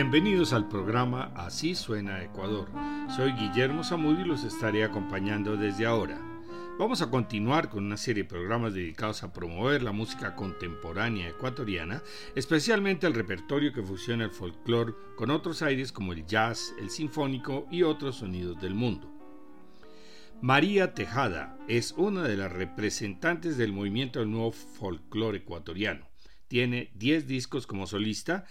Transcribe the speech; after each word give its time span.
Bienvenidos 0.00 0.52
al 0.52 0.68
programa 0.68 1.32
Así 1.34 1.74
suena 1.74 2.22
Ecuador. 2.22 2.68
Soy 3.16 3.32
Guillermo 3.32 3.82
Zamudio 3.82 4.24
y 4.24 4.28
los 4.28 4.44
estaré 4.44 4.84
acompañando 4.84 5.56
desde 5.56 5.86
ahora. 5.86 6.20
Vamos 6.78 7.02
a 7.02 7.10
continuar 7.10 7.68
con 7.68 7.84
una 7.84 7.96
serie 7.96 8.22
de 8.22 8.28
programas 8.28 8.74
dedicados 8.74 9.24
a 9.24 9.32
promover 9.32 9.82
la 9.82 9.90
música 9.90 10.36
contemporánea 10.36 11.30
ecuatoriana, 11.30 12.00
especialmente 12.36 13.08
el 13.08 13.14
repertorio 13.14 13.72
que 13.72 13.82
fusiona 13.82 14.22
el 14.22 14.30
folclore 14.30 14.94
con 15.16 15.30
otros 15.30 15.62
aires 15.62 15.90
como 15.90 16.12
el 16.12 16.24
jazz, 16.26 16.72
el 16.78 16.90
sinfónico 16.90 17.66
y 17.68 17.82
otros 17.82 18.18
sonidos 18.18 18.60
del 18.60 18.76
mundo. 18.76 19.12
María 20.40 20.94
Tejada 20.94 21.58
es 21.66 21.90
una 21.96 22.22
de 22.22 22.36
las 22.36 22.52
representantes 22.52 23.56
del 23.56 23.72
movimiento 23.72 24.20
del 24.20 24.30
nuevo 24.30 24.52
folclore 24.52 25.38
ecuatoriano. 25.38 26.06
Tiene 26.46 26.92
10 26.94 27.26
discos 27.26 27.66
como 27.66 27.86
solista 27.86 28.46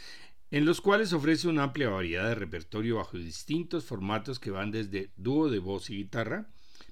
en 0.51 0.65
los 0.65 0.81
cuales 0.81 1.13
ofrece 1.13 1.47
una 1.47 1.63
amplia 1.63 1.89
variedad 1.89 2.29
de 2.29 2.35
repertorio 2.35 2.97
bajo 2.97 3.17
distintos 3.17 3.85
formatos 3.85 4.39
que 4.39 4.51
van 4.51 4.71
desde 4.71 5.11
dúo 5.17 5.49
de 5.49 5.59
voz 5.59 5.89
y 5.89 5.97
guitarra, 5.97 6.47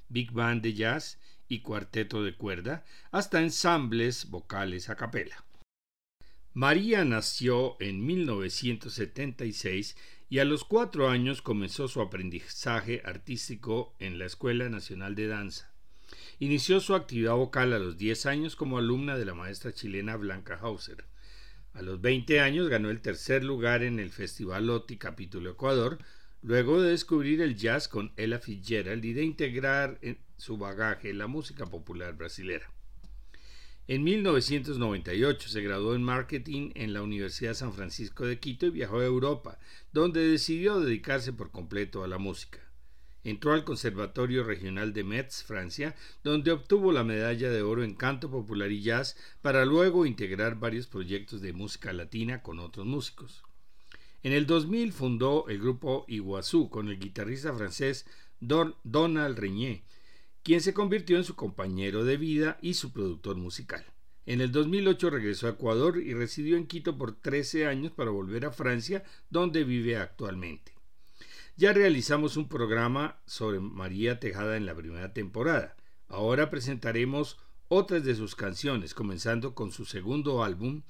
big 0.09 0.31
band 0.31 0.61
de 0.61 0.73
jazz 0.73 1.19
y 1.47 1.59
cuarteto 1.59 2.23
de 2.23 2.35
cuerda, 2.35 2.83
hasta 3.11 3.41
ensambles 3.41 4.29
vocales 4.29 4.89
a 4.89 4.95
capela. 4.95 5.45
María 6.53 7.03
nació 7.03 7.75
en 7.81 8.05
1976 8.05 9.97
y 10.29 10.39
a 10.39 10.45
los 10.45 10.63
cuatro 10.63 11.09
años 11.09 11.41
comenzó 11.41 11.87
su 11.87 12.01
aprendizaje 12.01 13.01
artístico 13.05 13.93
en 13.99 14.17
la 14.17 14.25
Escuela 14.25 14.69
Nacional 14.69 15.15
de 15.15 15.27
Danza. 15.27 15.73
Inició 16.39 16.79
su 16.79 16.95
actividad 16.95 17.35
vocal 17.35 17.73
a 17.73 17.79
los 17.79 17.97
10 17.97 18.25
años 18.25 18.55
como 18.55 18.77
alumna 18.77 19.17
de 19.17 19.25
la 19.25 19.33
maestra 19.33 19.73
chilena 19.73 20.15
Blanca 20.15 20.57
Hauser. 20.61 21.05
A 21.75 21.81
los 21.81 21.99
20 21.99 22.39
años 22.39 22.69
ganó 22.69 22.89
el 22.89 23.01
tercer 23.01 23.43
lugar 23.43 23.83
en 23.83 23.99
el 23.99 24.09
Festival 24.09 24.69
OTI 24.69 24.95
Capítulo 24.95 25.49
Ecuador, 25.49 25.99
luego 26.41 26.81
de 26.81 26.91
descubrir 26.91 27.41
el 27.41 27.57
jazz 27.57 27.89
con 27.89 28.13
Ella 28.15 28.39
Fitzgerald 28.39 29.03
y 29.03 29.11
de 29.11 29.23
integrar 29.23 29.99
en 30.01 30.17
su 30.37 30.57
bagaje 30.57 31.13
la 31.13 31.27
música 31.27 31.65
popular 31.65 32.15
brasilera. 32.15 32.71
En 33.89 34.05
1998 34.05 35.49
se 35.49 35.61
graduó 35.61 35.95
en 35.95 36.03
marketing 36.03 36.71
en 36.75 36.93
la 36.93 37.01
Universidad 37.01 37.53
San 37.53 37.73
Francisco 37.73 38.25
de 38.25 38.39
Quito 38.39 38.67
y 38.67 38.71
viajó 38.71 39.01
a 39.01 39.05
Europa, 39.05 39.59
donde 39.91 40.25
decidió 40.25 40.79
dedicarse 40.79 41.33
por 41.33 41.51
completo 41.51 42.05
a 42.05 42.07
la 42.07 42.17
música. 42.17 42.64
Entró 43.25 43.53
al 43.53 43.63
Conservatorio 43.63 44.43
Regional 44.43 44.93
de 44.93 45.03
Metz, 45.03 45.43
Francia, 45.43 45.95
donde 46.23 46.51
obtuvo 46.51 46.91
la 46.91 47.03
medalla 47.03 47.49
de 47.49 47.63
oro 47.63 47.83
en 47.83 47.95
canto 47.95 48.29
popular 48.29 48.71
y 48.71 48.83
jazz 48.83 49.17
para 49.41 49.65
luego 49.65 50.05
integrar 50.05 50.59
varios 50.59 50.85
proyectos 50.85 51.41
de 51.41 51.51
música 51.51 51.91
latina 51.91 52.43
con 52.43 52.59
otros 52.59 52.85
músicos. 52.85 53.41
En 54.21 54.31
el 54.31 54.45
2000 54.45 54.93
fundó 54.93 55.47
el 55.47 55.57
grupo 55.57 56.05
Iguazú 56.07 56.69
con 56.69 56.87
el 56.87 56.99
guitarrista 56.99 57.51
francés 57.51 58.05
Donald 58.39 59.39
Reñé, 59.39 59.85
quien 60.43 60.61
se 60.61 60.75
convirtió 60.75 61.17
en 61.17 61.23
su 61.23 61.35
compañero 61.35 62.03
de 62.03 62.17
vida 62.17 62.59
y 62.61 62.75
su 62.75 62.93
productor 62.93 63.37
musical. 63.37 63.83
En 64.27 64.39
el 64.39 64.51
2008 64.51 65.09
regresó 65.09 65.47
a 65.47 65.51
Ecuador 65.51 65.97
y 65.97 66.13
residió 66.13 66.57
en 66.57 66.67
Quito 66.67 66.95
por 66.95 67.19
13 67.19 67.65
años 67.65 67.91
para 67.91 68.11
volver 68.11 68.45
a 68.45 68.51
Francia, 68.51 69.03
donde 69.31 69.63
vive 69.63 69.97
actualmente. 69.97 70.74
Ya 71.57 71.71
realizamos 71.71 72.35
un 72.35 72.49
programa 72.49 73.17
sobre 73.25 73.61
María 73.61 74.19
Tejada 74.19 74.57
en 74.57 74.65
la 74.65 74.75
primera 74.75 75.13
temporada. 75.13 75.77
Ahora 76.09 76.49
presentaremos 76.49 77.37
otras 77.69 78.03
de 78.03 78.13
sus 78.13 78.35
canciones, 78.35 78.93
comenzando 78.93 79.55
con 79.55 79.71
su 79.71 79.85
segundo 79.85 80.43
álbum, 80.43 80.81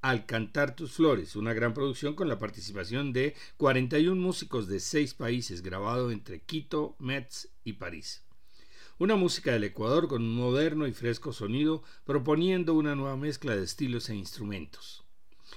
Al 0.00 0.24
cantar 0.26 0.76
tus 0.76 0.92
flores, 0.92 1.34
una 1.34 1.52
gran 1.54 1.74
producción 1.74 2.14
con 2.14 2.28
la 2.28 2.38
participación 2.38 3.12
de 3.12 3.34
41 3.56 4.20
músicos 4.20 4.68
de 4.68 4.78
seis 4.78 5.12
países, 5.12 5.60
grabado 5.60 6.12
entre 6.12 6.40
Quito, 6.40 6.94
Metz 7.00 7.48
y 7.64 7.74
París. 7.74 8.24
Una 8.98 9.16
música 9.16 9.52
del 9.52 9.64
Ecuador 9.64 10.06
con 10.06 10.22
un 10.22 10.36
moderno 10.36 10.86
y 10.86 10.92
fresco 10.92 11.32
sonido, 11.32 11.82
proponiendo 12.04 12.74
una 12.74 12.94
nueva 12.94 13.16
mezcla 13.16 13.56
de 13.56 13.64
estilos 13.64 14.08
e 14.08 14.14
instrumentos. 14.14 15.04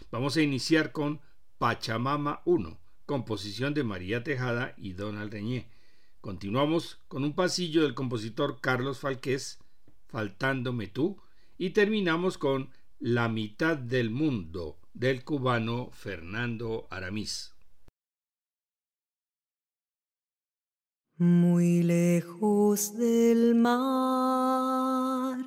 Vamos 0.10 0.38
a 0.38 0.42
iniciar 0.42 0.92
con 0.92 1.22
Pachamama 1.60 2.42
1 2.46 2.85
composición 3.06 3.74
de 3.74 3.84
María 3.84 4.24
Tejada 4.24 4.74
y 4.78 4.94
Donald 4.94 5.32
Reñé. 5.32 5.70
Continuamos 6.22 7.00
con 7.08 7.24
un 7.24 7.34
pasillo 7.34 7.84
del 7.84 7.94
compositor 7.94 8.60
Carlos 8.60 9.00
Falqués, 9.00 9.60
Faltándome 10.08 10.88
tú, 10.88 11.22
y 11.58 11.72
terminamos 11.72 12.38
con 12.38 12.70
La 13.00 13.28
mitad 13.30 13.78
del 13.78 14.10
mundo 14.10 14.80
del 14.94 15.24
cubano 15.24 15.90
Fernando 15.92 16.88
Aramis. 16.90 17.54
Muy 21.18 21.84
lejos 21.84 22.98
del 22.98 23.56
mar, 23.56 25.38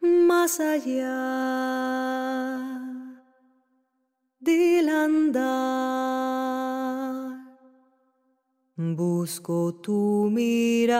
más 0.00 0.58
allá 0.60 1.66
del 4.46 4.88
andar. 4.88 5.46
Busco 8.76 9.74
tu 9.82 10.30
mirar, 10.30 10.96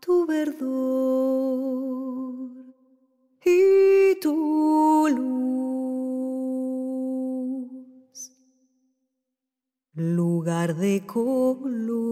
tu 0.00 0.26
verdor 0.26 0.72
y 3.44 4.20
tu 4.20 5.08
luz. 5.16 5.32
Lugar 9.94 10.76
de 10.76 11.06
color, 11.06 12.02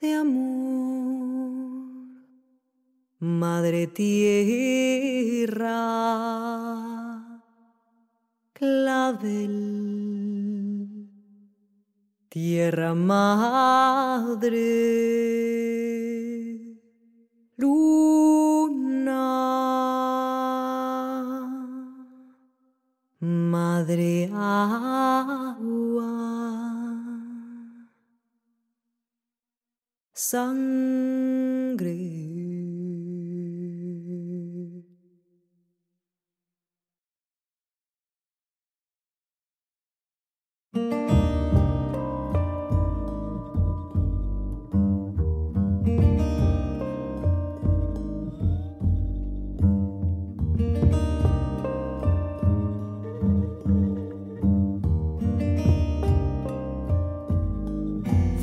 de 0.00 0.14
amor 0.14 1.09
Madre 3.22 3.86
tierra, 3.88 4.06
clavel, 8.54 9.58
tierra 12.30 12.94
madre, 12.94 14.56
luna, 17.58 19.20
madre 23.20 24.30
agua, 24.32 26.08
sangre. 30.14 32.19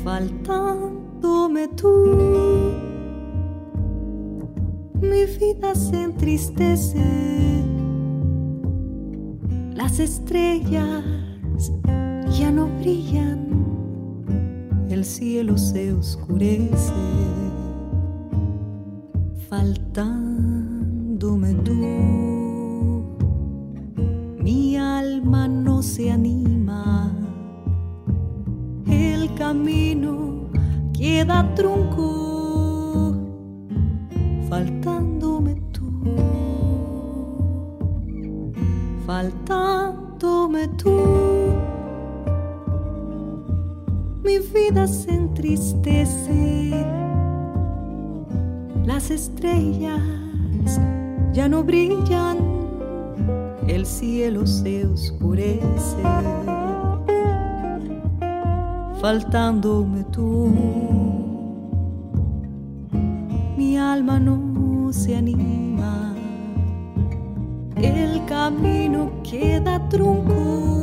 Faltándome 0.08 1.68
tú. 1.68 1.88
Mi 5.00 5.24
vida 5.38 5.74
se 5.74 6.02
entristece, 6.02 7.04
las 9.74 10.00
estrellas 10.00 11.04
ya 12.38 12.50
no 12.52 12.68
brillan, 12.80 13.48
el 14.88 15.04
cielo 15.04 15.58
se 15.58 15.92
oscurece, 15.92 16.94
faltándome 19.48 21.54
tú. 21.64 21.74
Mi 24.38 24.76
alma 24.76 25.48
no 25.48 25.82
se 25.82 26.10
anima 26.10 26.58
camino 29.38 30.50
queda 30.92 31.54
trunco, 31.54 33.14
faltándome 34.48 35.54
tú, 35.72 35.88
faltándome 39.06 40.66
tú. 40.76 41.37
Mi 44.28 44.40
vida 44.40 44.86
se 44.86 45.10
entristece, 45.10 46.70
las 48.84 49.10
estrellas 49.10 50.02
ya 51.32 51.48
no 51.48 51.64
brillan, 51.64 52.36
el 53.66 53.86
cielo 53.86 54.46
se 54.46 54.84
oscurece, 54.86 56.02
faltándome 59.00 60.04
tú. 60.12 60.52
Mi 63.56 63.78
alma 63.78 64.20
no 64.20 64.92
se 64.92 65.16
anima, 65.16 66.14
el 67.76 68.22
camino 68.26 69.10
queda 69.22 69.88
trunco, 69.88 70.77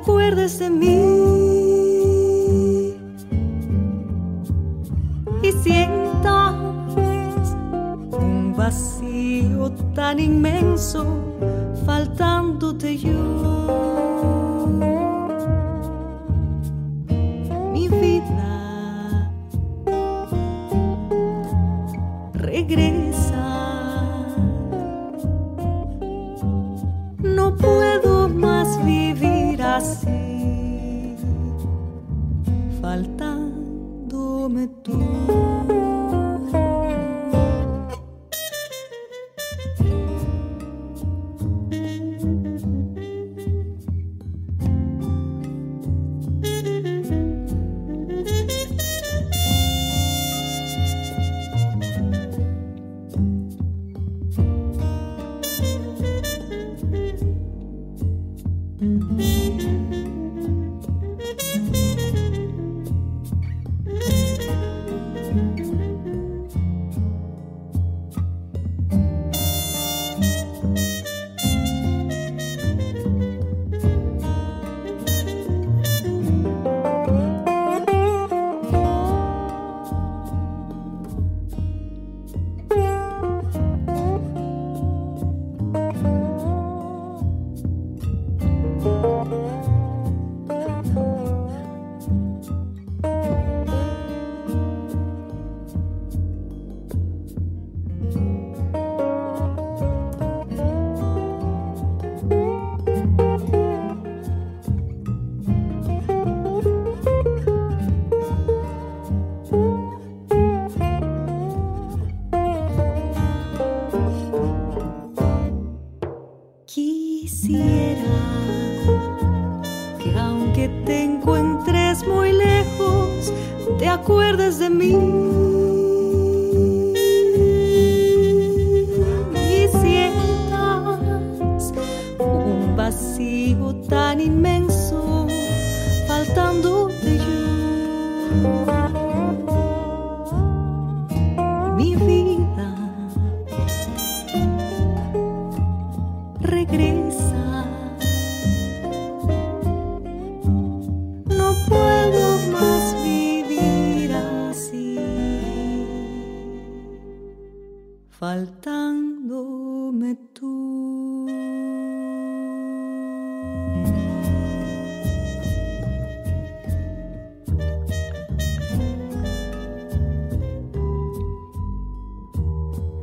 acuerdes 0.00 0.58
de 0.58 0.70
mí. 0.70 0.96
Y 5.42 5.52
sientas 5.62 6.54
un 8.12 8.54
vacío 8.56 9.70
tan 9.94 10.18
inmenso, 10.18 11.19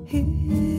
here. 0.07 0.76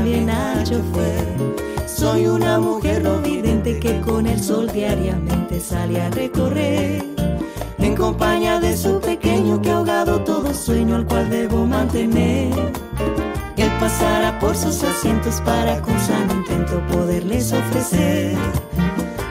también 0.00 0.26
Nacho 0.26 0.80
fue. 0.94 1.86
Soy 1.86 2.26
una 2.26 2.58
mujer 2.58 3.02
no 3.02 3.18
vidente 3.18 3.78
que 3.78 4.00
con 4.00 4.26
el 4.26 4.40
sol 4.42 4.70
diariamente 4.72 5.60
sale 5.60 6.00
a 6.00 6.08
recorrer. 6.10 7.04
En 7.78 7.94
compañía 7.94 8.60
de 8.60 8.74
su 8.78 8.98
pequeño 8.98 9.60
que 9.60 9.70
ha 9.70 9.76
ahogado 9.76 10.20
todo 10.22 10.54
sueño 10.54 10.96
al 10.96 11.04
cual 11.04 11.28
debo 11.28 11.66
mantener. 11.66 12.50
Él 13.58 13.70
pasará 13.78 14.38
por 14.38 14.56
sus 14.56 14.82
asientos 14.82 15.42
para 15.42 15.82
con 15.82 15.98
sano 16.00 16.32
intento 16.32 16.80
poderles 16.86 17.52
ofrecer 17.52 18.38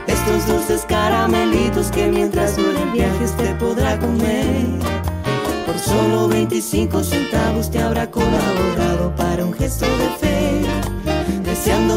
estos 0.06 0.46
dulces 0.46 0.84
caramelitos 0.88 1.90
que 1.90 2.06
mientras 2.06 2.56
duren 2.56 2.92
viajes 2.92 3.36
te 3.36 3.52
podrá 3.56 3.98
comer. 3.98 4.66
Por 5.66 5.78
solo 5.80 6.28
25 6.28 7.02
centavos 7.02 7.70
te 7.72 7.80
habrá 7.82 8.08
colaborado 8.08 9.12
para 9.16 9.44
un 9.44 9.52
gesto 9.52 9.86
de 9.86 10.08
fe 10.20 10.29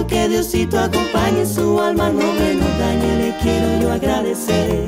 que 0.08 0.28
Diosito 0.28 0.80
acompañe 0.80 1.46
su 1.46 1.80
alma, 1.80 2.10
no 2.10 2.34
me 2.34 2.54
lo 2.56 2.68
dañe, 2.78 3.16
le 3.18 3.38
quiero 3.42 3.82
yo 3.82 3.92
agradecer. 3.92 4.88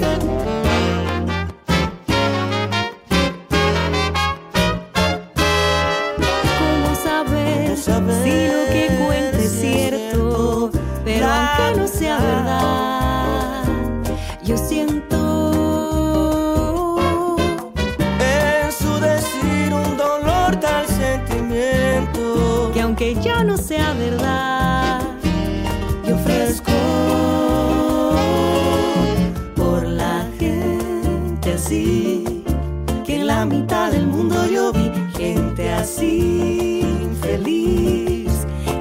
infeliz 36.02 37.46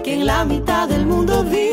que 0.03 0.15
en 0.15 0.27
la 0.27 0.45
mitad 0.45 0.89
del 0.89 1.07
mundo 1.07 1.45
vive. 1.45 1.64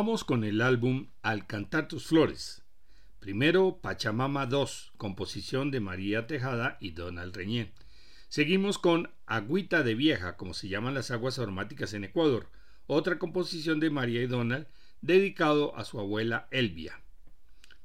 Continuamos 0.00 0.24
con 0.24 0.44
el 0.44 0.62
álbum 0.62 1.08
Al 1.20 1.46
cantar 1.46 1.86
tus 1.86 2.06
flores. 2.06 2.62
Primero 3.18 3.80
Pachamama 3.82 4.46
2, 4.46 4.94
composición 4.96 5.70
de 5.70 5.80
María 5.80 6.26
Tejada 6.26 6.78
y 6.80 6.92
Donald 6.92 7.36
Reñé. 7.36 7.74
Seguimos 8.30 8.78
con 8.78 9.10
Agüita 9.26 9.82
de 9.82 9.94
Vieja, 9.94 10.38
como 10.38 10.54
se 10.54 10.70
llaman 10.70 10.94
las 10.94 11.10
aguas 11.10 11.38
aromáticas 11.38 11.92
en 11.92 12.04
Ecuador, 12.04 12.48
otra 12.86 13.18
composición 13.18 13.78
de 13.78 13.90
María 13.90 14.22
y 14.22 14.26
Donald 14.26 14.68
dedicado 15.02 15.76
a 15.76 15.84
su 15.84 16.00
abuela 16.00 16.48
Elvia. 16.50 17.02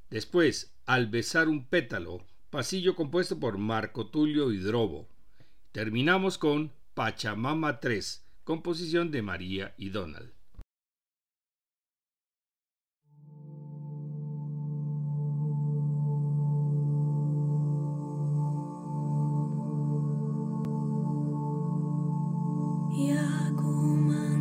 Después, 0.09 0.73
Al 0.85 1.07
besar 1.07 1.49
un 1.49 1.65
pétalo, 1.65 2.25
pasillo 2.49 2.95
compuesto 2.95 3.41
por 3.41 3.57
Marco 3.57 4.07
Tulio 4.07 4.53
Hidrobo. 4.53 5.09
Terminamos 5.73 6.37
con 6.37 6.71
Pachamama 6.93 7.81
3, 7.81 8.25
composición 8.45 9.11
de 9.11 9.21
María 9.21 9.75
y 9.77 9.89
Donald. 9.89 10.34
Yakuma. 22.95 24.34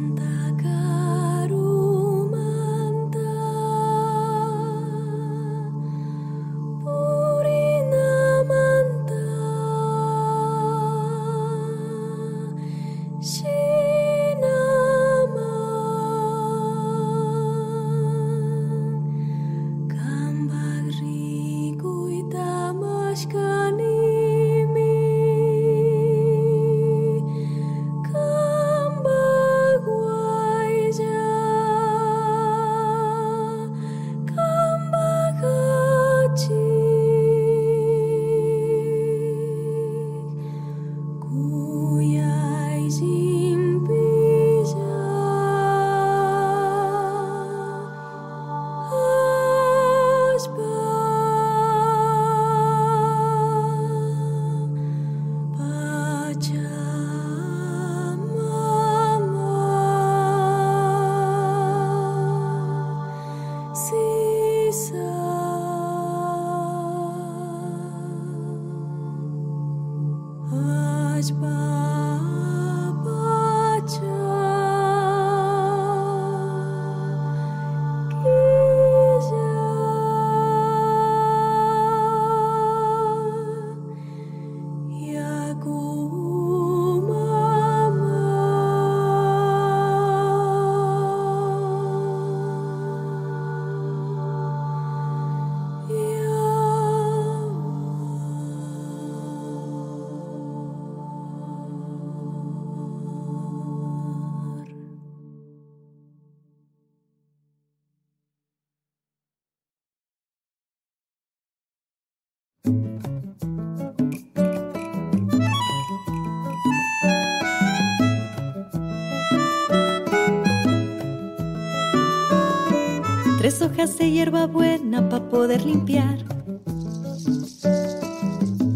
Tres 123.44 123.60
hojas 123.60 123.98
de 123.98 124.10
hierba 124.10 124.46
buena 124.46 125.06
para 125.06 125.28
poder 125.28 125.66
limpiar. 125.66 126.16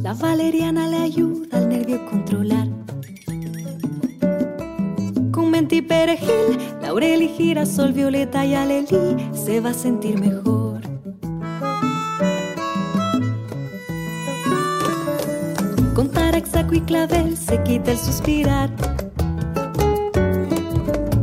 La 0.02 0.12
valeriana 0.12 0.86
le 0.88 0.98
ayuda 0.98 1.56
al 1.56 1.70
nervio 1.70 2.04
controlar. 2.04 2.68
Con 5.32 5.50
menti 5.50 5.80
perejil, 5.80 6.58
laurel 6.82 7.22
y 7.22 7.28
girasol, 7.28 7.94
violeta 7.94 8.44
y 8.44 8.52
alelí 8.52 9.16
se 9.32 9.58
va 9.60 9.70
a 9.70 9.72
sentir 9.72 10.20
mejor. 10.20 10.82
Con 15.94 16.10
taraxaco 16.10 16.74
y 16.74 16.82
clavel 16.82 17.38
se 17.38 17.62
quita 17.62 17.92
el 17.92 17.98
suspirar. 17.98 18.68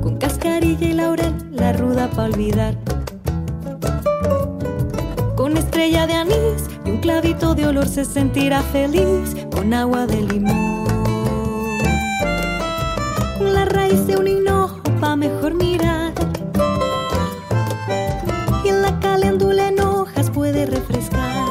Con 0.02 0.18
cascarilla 0.18 0.88
y 0.88 0.94
laurel, 0.94 1.36
la 1.52 1.74
ruda 1.74 2.10
para 2.10 2.24
olvidar 2.24 2.95
estrella 5.76 6.08
de 6.08 6.14
anís 6.14 6.70
y 6.86 6.90
un 6.90 6.98
clavito 7.00 7.54
de 7.54 7.68
olor 7.68 7.86
se 7.86 8.06
sentirá 8.06 8.62
feliz 8.62 9.36
con 9.54 9.74
agua 9.74 10.08
de 10.08 10.22
limón. 10.22 10.86
Con 13.38 13.54
la 13.54 13.66
raíz 13.66 14.08
de 14.08 14.16
un 14.16 14.26
hinojo 14.26 14.82
pa' 15.02 15.18
mejor 15.18 15.54
mirar. 15.54 16.14
Y 18.64 18.72
la 18.72 18.98
caléndula 19.02 19.68
en 19.68 19.82
hojas 19.82 20.30
puede 20.30 20.66
refrescar. 20.66 21.50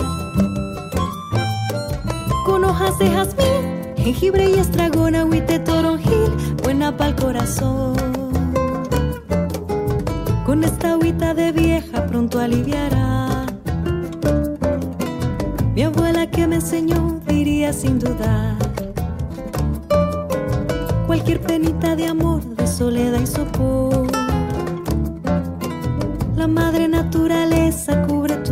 Con 2.46 2.64
hojas 2.64 2.98
de 2.98 3.10
jazmín, 3.10 3.94
jengibre 3.98 4.48
y 4.48 4.54
estragón, 4.54 5.16
agüite 5.16 5.58
toronjil, 5.58 6.32
buena 6.62 6.96
pa'l 6.96 7.14
corazón. 7.14 7.94
Con 10.46 10.64
esta 10.64 10.92
agüita 10.92 11.34
de 11.34 11.52
vieja 11.52 12.06
pronto 12.06 12.40
aliviará. 12.40 13.23
Que 16.32 16.48
me 16.48 16.56
enseñó 16.56 17.20
diría 17.28 17.72
sin 17.72 17.98
dudar. 18.00 18.56
Cualquier 21.06 21.40
penita 21.40 21.94
de 21.94 22.06
amor, 22.06 22.42
de 22.56 22.66
soledad 22.66 23.20
y 23.20 23.26
sopor. 23.26 24.08
La 26.34 26.48
madre 26.48 26.88
naturaleza 26.88 28.02
cubre 28.06 28.42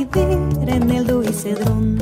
en 0.00 0.90
el 0.90 1.06
do 1.06 1.24
y 1.24 1.32
cedrón. 1.32 1.98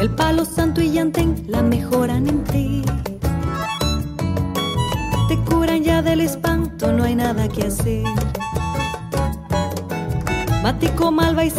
El 0.00 0.08
palo 0.10 0.46
santo 0.46 0.80
y 0.80 0.90
llantén 0.90 1.44
la 1.46 1.62
mejoran 1.62 2.26
en 2.26 2.42
ti. 2.44 2.82
Te 5.28 5.36
curan 5.40 5.82
ya 5.82 6.00
del 6.00 6.22
espanto, 6.22 6.90
no 6.90 7.04
hay 7.04 7.16
nada 7.16 7.48
que 7.48 7.66
hacer. 7.66 8.04
Matico 10.62 11.12
malva 11.12 11.44
y 11.44 11.52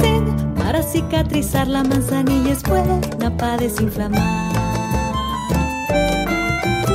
para 0.57 0.81
cicatrizar 0.81 1.67
la 1.67 1.83
manzanilla 1.83 2.51
es 2.51 2.63
buena 2.63 3.37
para 3.37 3.57
desinflamar. 3.57 4.51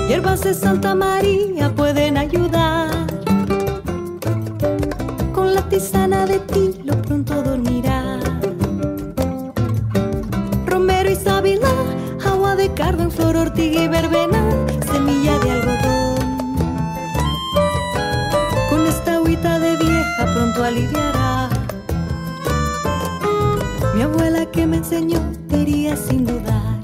Hierbas 0.09 0.41
de 0.43 0.55
Santa 0.55 0.97
María 0.97 1.73
pueden 1.75 2.17
ayudar. 2.17 3.06
Tisana 5.77 6.25
de 6.25 6.41
lo 6.85 7.03
pronto 7.03 7.43
dormirá. 7.43 8.19
Romero 10.65 11.11
y 11.11 11.15
sábila, 11.15 11.69
agua 12.25 12.57
de 12.57 12.73
cardo 12.73 13.11
flor, 13.11 13.37
ortiga 13.37 13.85
y 13.85 13.89
verbena, 13.89 14.43
semilla 14.91 15.39
de 15.39 15.51
algodón. 15.51 16.39
Con 18.71 18.87
esta 18.87 19.17
agüita 19.17 19.59
de 19.59 19.77
vieja 19.77 20.33
pronto 20.33 20.65
aliviará. 20.65 21.51
Mi 23.95 24.01
abuela 24.01 24.47
que 24.47 24.67
me 24.67 24.79
enseñó 24.79 25.21
diría 25.47 25.95
sin 25.95 26.25
dudar. 26.25 26.81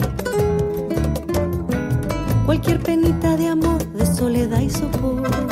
Cualquier 2.45 2.79
penita 2.81 3.39
de 3.39 3.49
amor, 3.49 3.83
de 3.95 4.05
soledad 4.05 4.61
y 4.61 4.69
sopor. 4.69 5.52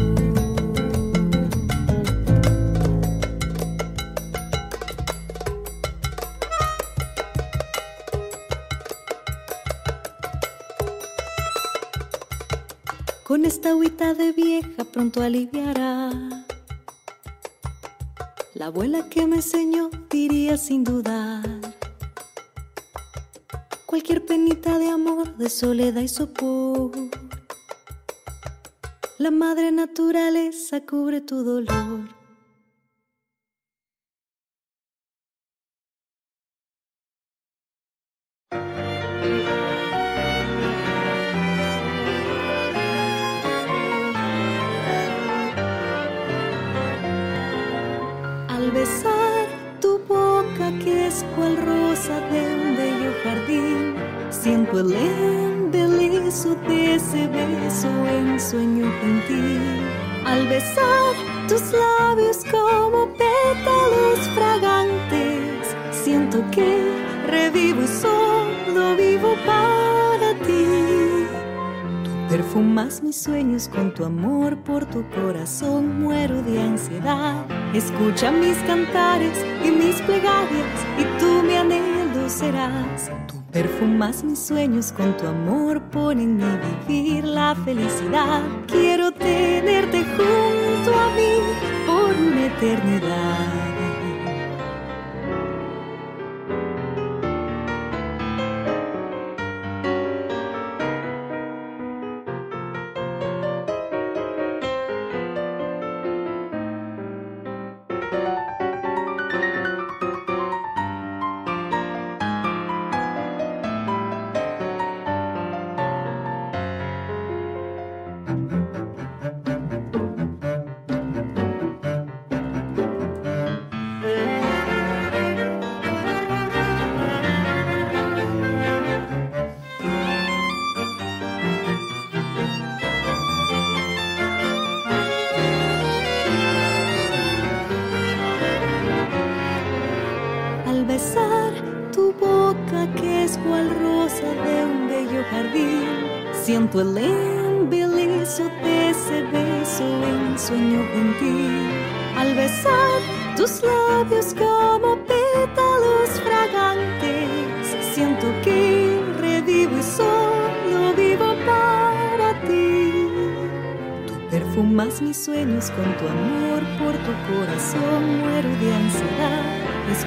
abuela 18.71 19.09
que 19.09 19.27
me 19.27 19.37
enseñó 19.37 19.89
diría 20.09 20.57
sin 20.57 20.83
dudar. 20.83 21.43
Cualquier 23.85 24.25
penita 24.25 24.77
de 24.79 24.89
amor, 24.89 25.35
de 25.35 25.49
soledad 25.49 26.01
y 26.01 26.07
sopor. 26.07 26.91
La 29.17 29.29
madre 29.29 29.71
naturaleza 29.71 30.81
cubre 30.85 31.19
tu 31.19 31.43
dolor. 31.43 32.20
El 54.79 54.93
embelezo 54.93 56.55
de 56.67 56.95
ese 56.95 57.27
beso 57.27 57.89
en 58.07 58.39
sueño 58.39 58.91
gentil. 59.01 59.61
Al 60.25 60.47
besar 60.47 61.13
tus 61.47 61.61
labios 61.73 62.37
como 62.49 63.07
pétalos 63.13 64.19
fragantes, 64.33 65.75
siento 65.91 66.43
que 66.51 66.91
revivo 67.27 67.81
y 67.83 67.87
solo 67.87 68.95
vivo 68.95 69.35
para 69.45 70.33
ti. 70.45 71.25
Tú 72.03 72.27
perfumas 72.29 73.03
mis 73.03 73.21
sueños 73.21 73.67
con 73.67 73.93
tu 73.93 74.05
amor 74.05 74.57
por 74.63 74.85
tu 74.85 75.03
corazón, 75.09 76.01
muero 76.01 76.41
de 76.43 76.61
ansiedad. 76.61 77.45
Escucha 77.73 78.31
mis 78.31 78.57
cantares 78.59 79.37
y 79.65 79.71
mis 79.71 80.01
plegarias 80.01 80.85
y 80.97 81.19
tú 81.19 81.43
mi 81.43 81.55
anhelo 81.55 82.29
serás 82.29 83.11
Perfumas 83.51 84.23
mis 84.23 84.39
sueños 84.39 84.93
con 84.93 85.17
tu 85.17 85.27
amor, 85.27 85.81
ponen 85.91 86.37
mi 86.37 86.45
vivir 86.87 87.25
la 87.25 87.53
felicidad. 87.65 88.41
Quiero 88.67 89.11
tenerte 89.11 90.05
junto 90.15 90.97
a 90.97 91.09
mí 91.15 91.33
por 91.85 92.15
una 92.15 92.45
eternidad. 92.45 93.70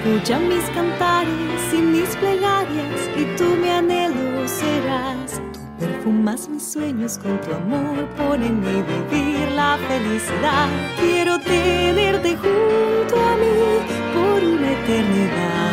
Escucha 0.05 0.39
mis 0.39 0.65
cantares 0.75 1.73
y 1.73 1.79
mis 1.79 2.15
plegarias 2.17 3.09
y 3.17 3.25
tú 3.39 3.57
mi 3.57 3.71
anhelo 3.71 4.47
serás. 4.47 5.41
Tú 5.55 5.61
perfumas 5.81 6.47
mis 6.47 6.63
sueños 6.63 7.17
con 7.17 7.41
tu 7.41 7.55
amor, 7.55 8.07
ponenme 8.15 8.83
vivir 8.83 9.51
la 9.53 9.79
felicidad. 9.89 10.69
Quiero 11.01 11.39
tenerte 11.39 12.37
junto 12.37 13.17
a 13.19 13.37
mí 13.37 13.81
por 14.13 14.45
una 14.45 14.73
eternidad. 14.73 15.64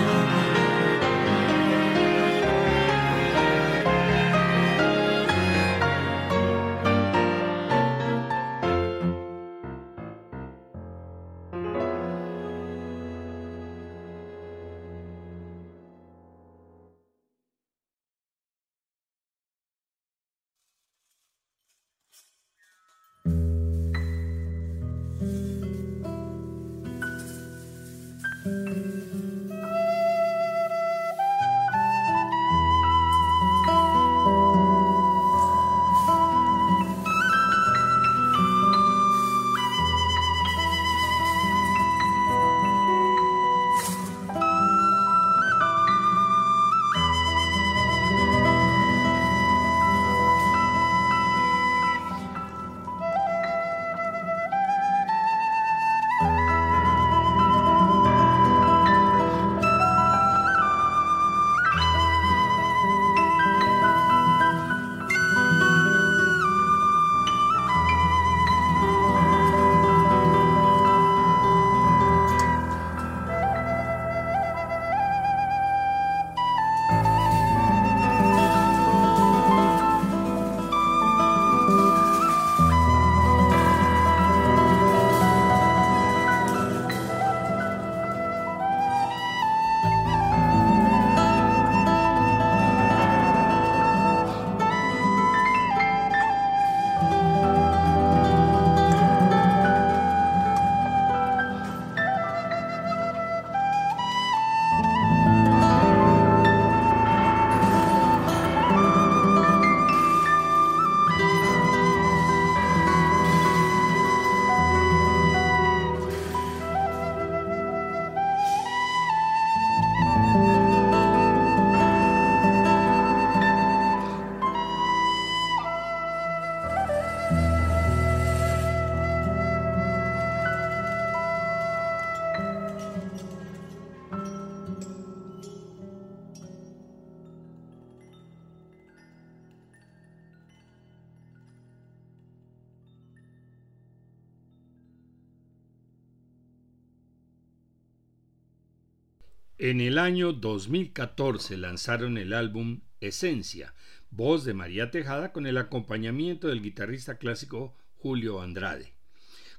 En 149.64 149.80
el 149.80 150.00
año 150.00 150.34
2014 150.34 151.56
lanzaron 151.56 152.18
el 152.18 152.34
álbum 152.34 152.82
Esencia, 153.00 153.76
voz 154.10 154.44
de 154.44 154.56
María 154.56 154.90
Tejada 154.90 155.32
con 155.32 155.46
el 155.46 155.56
acompañamiento 155.60 156.48
del 156.48 156.64
guitarrista 156.64 157.20
clásico 157.20 157.76
Julio 157.98 158.42
Andrade. 158.42 158.96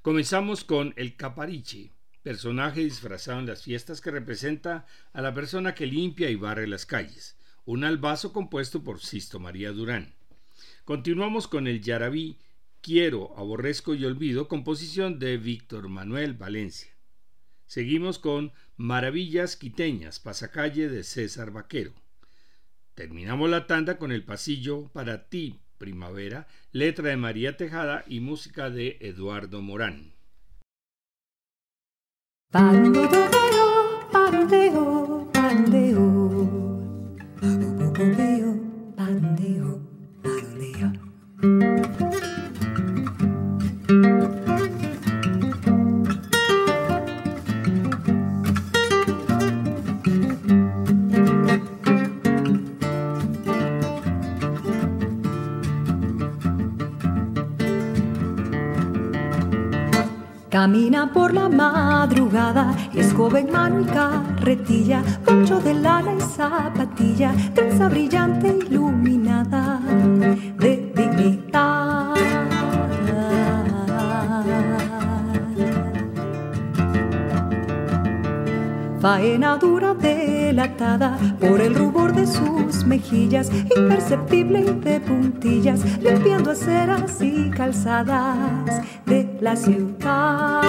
Comenzamos 0.03 0.65
con 0.65 0.93
El 0.97 1.15
Capariche, 1.15 1.93
personaje 2.25 2.81
disfrazado 2.81 3.39
en 3.39 3.47
las 3.47 3.63
fiestas 3.63 4.01
que 4.01 4.11
representa 4.11 4.87
a 5.13 5.23
la 5.23 5.33
persona 5.35 5.73
que 5.73 5.87
limpia 5.87 6.31
y 6.31 6.35
barre 6.35 6.67
las 6.67 6.85
calles, 6.85 7.37
un 7.65 7.85
albazo 7.85 8.33
compuesto 8.33 8.83
por 8.83 8.99
Sisto 8.99 9.39
María 9.39 9.71
Durán. 9.71 10.15
Continuamos 10.85 11.47
con 11.47 11.69
el 11.69 11.81
Yarabí 11.81 12.41
Quiero, 12.81 13.39
Aborrezco 13.39 13.95
y 13.95 14.05
Olvido, 14.05 14.49
composición 14.49 15.21
de 15.21 15.37
Víctor 15.37 15.89
Manuel 15.89 16.35
Valencia. 16.35 16.92
Seguimos 17.73 18.19
con 18.19 18.53
Maravillas 18.77 19.57
Quiteñas, 19.57 20.21
pasacalle 20.21 20.91
de 20.91 21.03
César 21.03 21.53
Vaquero. 21.53 21.95
Terminamos 22.95 23.49
la 23.49 23.67
tanda 23.67 23.97
con 23.97 24.13
el 24.13 24.27
pasillo 24.27 24.91
para 24.93 25.31
ti, 25.31 25.63
primavera, 25.79 26.49
letra 26.73 27.09
de 27.09 27.17
María 27.17 27.57
Tejada 27.57 28.05
y 28.07 28.21
música 28.21 28.69
de 28.69 28.99
Eduardo 29.01 29.63
Morán. 29.63 30.13
Camina 60.53 61.11
por 61.11 61.33
la 61.33 61.49
madrugada, 61.49 62.77
es 62.93 63.15
joven 63.15 63.51
mano 63.51 63.81
y 63.81 63.85
carretilla, 63.87 65.03
poncho 65.25 65.59
de 65.61 65.73
lana 65.73 66.13
y 66.13 66.21
zapatilla, 66.21 67.33
trenza 67.55 67.89
brillante 67.89 68.59
iluminada 68.69 69.81
Faena 79.03 79.57
dura 79.57 79.95
delatada 79.95 81.19
por 81.41 81.61
el 81.61 81.75
rubor 81.75 82.15
de 82.15 82.25
sus 82.25 82.85
mejillas, 82.85 83.51
imperceptible 83.77 84.63
de 84.63 85.01
puntillas, 85.01 85.81
limpiando 86.01 86.53
aceras 86.53 87.21
y 87.21 87.51
calzadas 87.51 88.81
de 89.05 89.29
la 89.41 89.57
ciudad. 89.57 90.63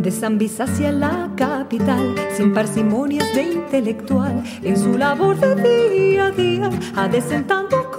De 0.00 0.10
San 0.12 0.38
hacia 0.38 0.92
la 0.92 1.30
capital, 1.34 2.14
sin 2.36 2.54
parsimonias 2.54 3.26
de 3.34 3.54
intelectual, 3.54 4.44
en 4.62 4.76
su 4.76 4.96
labor 4.96 5.36
de 5.40 5.56
día 5.90 6.26
a 6.26 6.30
día, 6.30 6.70
adesentando 6.94 7.89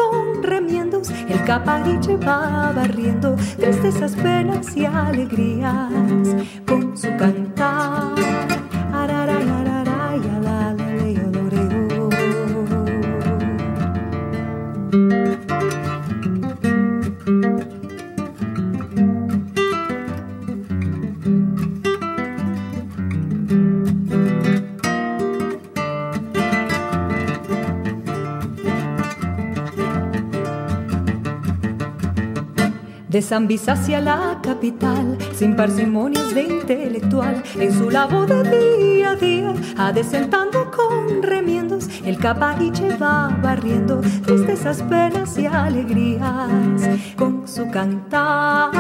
el 1.29 1.43
capariche 1.45 2.17
va 2.17 2.73
barriendo 2.75 3.35
tristezas, 3.57 4.13
penas 4.15 4.75
y 4.75 4.85
alegrías 4.85 5.89
con 6.67 6.97
su 6.97 7.07
cantar. 7.17 7.80
De 33.11 33.21
San 33.21 33.49
hacia 33.67 33.99
la 33.99 34.39
capital, 34.41 35.17
sin 35.33 35.53
parsimonias 35.53 36.33
de 36.33 36.43
intelectual, 36.43 37.43
en 37.59 37.73
su 37.77 37.89
labor 37.89 38.25
de 38.25 38.77
día 38.77 39.11
a 39.11 39.15
día, 39.15 39.53
adesentando 39.77 40.71
con 40.71 41.21
remiendos, 41.21 41.89
el 42.05 42.17
capaliche 42.17 42.95
va 42.95 43.37
barriendo 43.43 43.99
tristezas, 44.25 44.81
penas 44.83 45.37
y 45.37 45.45
alegrías 45.45 46.49
con 47.17 47.45
su 47.45 47.69
cantar. 47.69 48.71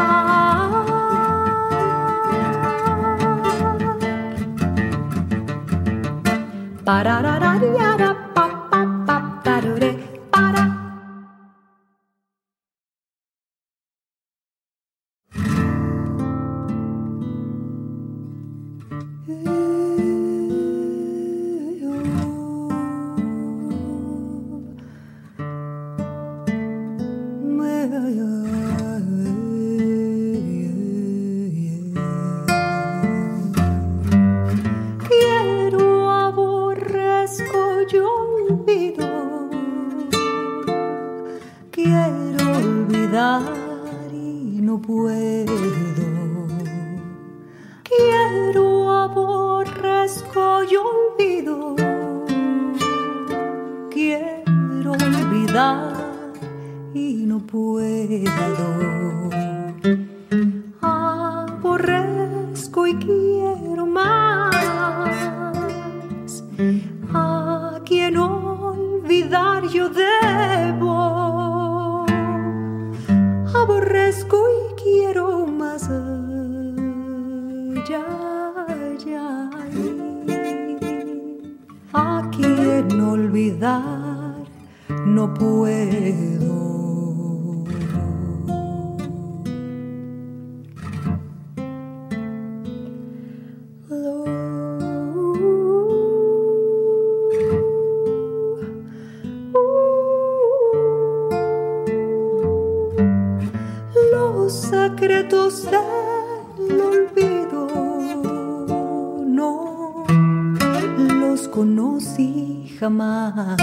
conocí 111.47 112.75
jamás. 112.79 113.57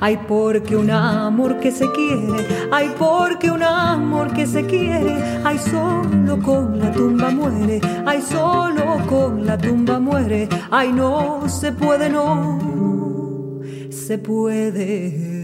Ay, 0.00 0.18
porque 0.28 0.76
un 0.76 0.90
amor 0.90 1.58
que 1.58 1.70
se 1.70 1.90
quiere, 1.92 2.46
ay, 2.70 2.92
porque 2.98 3.50
un 3.50 3.62
amor 3.62 4.32
que 4.32 4.46
se 4.46 4.64
quiere, 4.66 5.16
ay, 5.44 5.58
solo 5.58 6.42
con 6.42 6.78
la 6.78 6.92
tumba 6.92 7.30
muere, 7.30 7.80
ay, 8.04 8.20
solo 8.20 8.98
con 9.08 9.46
la 9.46 9.56
tumba 9.56 9.98
muere, 9.98 10.48
ay, 10.70 10.92
no 10.92 11.48
se 11.48 11.72
puede, 11.72 12.10
no 12.10 13.60
se 13.90 14.18
puede. 14.18 15.35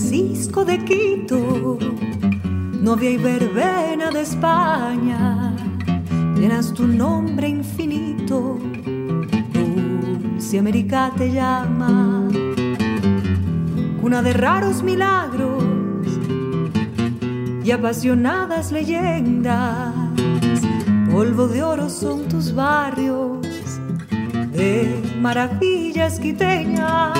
Francisco 0.00 0.64
de 0.64 0.82
Quito, 0.82 1.78
novia 2.80 3.10
y 3.10 3.18
verbena 3.18 4.10
de 4.10 4.22
España, 4.22 5.54
llenas 6.36 6.72
tu 6.72 6.86
nombre 6.86 7.46
infinito, 7.46 8.58
dulce 9.52 10.58
América 10.58 11.12
te 11.18 11.30
llama, 11.30 12.26
cuna 14.00 14.22
de 14.22 14.32
raros 14.32 14.82
milagros 14.82 15.62
y 17.62 17.70
apasionadas 17.70 18.72
leyendas, 18.72 19.94
polvo 21.12 21.46
de 21.46 21.62
oro 21.62 21.90
son 21.90 22.26
tus 22.26 22.54
barrios 22.54 23.46
de 24.50 25.18
maravillas 25.20 26.18
quiteñas 26.18 27.12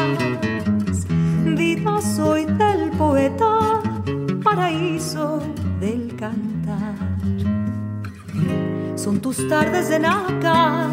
vida 1.45 2.01
soy 2.01 2.45
del 2.45 2.91
poeta, 2.91 3.80
paraíso 4.43 5.41
del 5.80 6.14
cantar. 6.16 6.95
Son 8.97 9.20
tus 9.20 9.49
tardes 9.49 9.88
de 9.88 9.99
nácar 9.99 10.88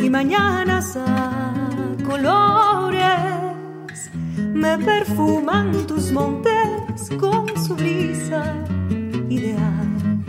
y 0.00 0.10
mañanas 0.10 0.96
a 0.96 1.64
colores. 2.06 4.10
Me 4.52 4.78
perfuman 4.78 5.86
tus 5.86 6.12
montes 6.12 7.10
con 7.18 7.46
su 7.64 7.74
brisa 7.74 8.54
ideal. 9.28 10.22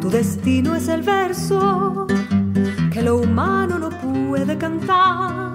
Tu 0.00 0.10
destino 0.10 0.76
es 0.76 0.88
el 0.88 1.02
verso 1.02 2.06
que 2.92 3.02
lo 3.02 3.18
humano 3.18 3.78
no 3.78 3.90
puede 3.90 4.56
cantar 4.56 5.45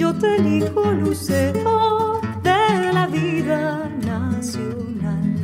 yo 0.00 0.14
te 0.14 0.36
elijo 0.36 0.92
lucero 0.92 2.22
de 2.42 2.90
la 2.90 3.06
vida 3.06 3.86
nacional. 4.02 5.36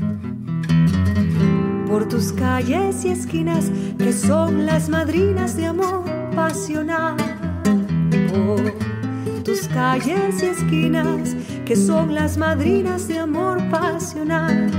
Por 1.87 2.09
tus 2.09 2.33
calles 2.33 3.05
y 3.05 3.11
esquinas 3.11 3.71
que 3.99 4.15
son 4.15 4.65
las 4.65 4.89
madrinas 4.89 5.59
de 5.59 5.67
amor 5.67 6.05
pasional. 6.35 7.17
Por 8.33 9.43
tus 9.43 9.69
calles 9.69 10.43
y 10.43 10.47
esquinas 10.47 11.37
que 11.67 11.77
son 11.77 12.15
las 12.15 12.39
madrinas 12.39 13.09
de 13.09 13.19
amor 13.19 13.59
pasional. 13.69 14.71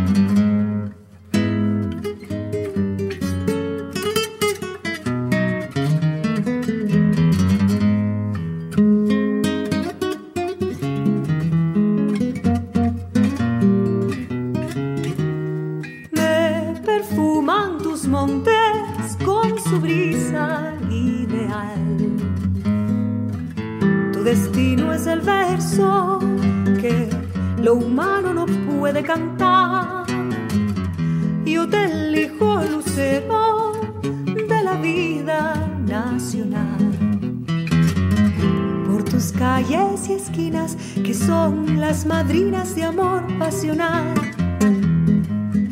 Tus 39.18 39.32
calles 39.32 40.10
y 40.10 40.14
esquinas 40.14 40.78
que 41.04 41.12
son 41.16 41.80
las 41.80 42.06
madrinas 42.06 42.76
de 42.76 42.84
amor 42.84 43.24
pasional. 43.40 44.14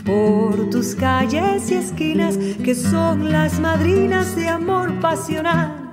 Por 0.03 0.71
tus 0.71 0.95
calles 0.95 1.69
y 1.69 1.75
esquinas 1.75 2.37
que 2.37 2.73
son 2.73 3.31
las 3.31 3.59
madrinas 3.59 4.35
de 4.35 4.49
amor 4.49 4.99
pasional. 4.99 5.84